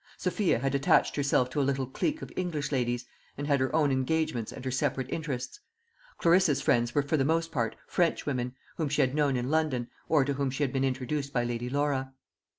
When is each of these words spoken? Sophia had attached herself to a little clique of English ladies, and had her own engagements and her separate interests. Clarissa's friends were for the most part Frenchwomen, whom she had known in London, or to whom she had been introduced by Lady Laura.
Sophia 0.17 0.57
had 0.57 0.73
attached 0.73 1.15
herself 1.15 1.47
to 1.47 1.61
a 1.61 1.61
little 1.61 1.85
clique 1.85 2.23
of 2.23 2.31
English 2.35 2.71
ladies, 2.71 3.05
and 3.37 3.45
had 3.45 3.59
her 3.59 3.71
own 3.75 3.91
engagements 3.91 4.51
and 4.51 4.65
her 4.65 4.71
separate 4.71 5.07
interests. 5.11 5.59
Clarissa's 6.17 6.59
friends 6.59 6.95
were 6.95 7.03
for 7.03 7.17
the 7.17 7.23
most 7.23 7.51
part 7.51 7.75
Frenchwomen, 7.85 8.55
whom 8.77 8.89
she 8.89 9.01
had 9.01 9.13
known 9.13 9.37
in 9.37 9.51
London, 9.51 9.89
or 10.09 10.25
to 10.25 10.33
whom 10.33 10.49
she 10.49 10.63
had 10.63 10.73
been 10.73 10.83
introduced 10.83 11.31
by 11.31 11.43
Lady 11.43 11.69
Laura. 11.69 12.15